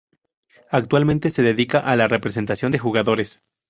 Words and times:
Actualmente 0.71 1.29
se 1.29 1.43
dedica 1.43 1.77
a 1.77 1.95
la 1.95 2.07
representación 2.07 2.71
de 2.71 2.79
jugadores. 2.79 3.39